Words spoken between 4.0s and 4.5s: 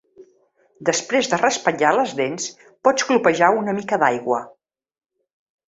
d'aigua.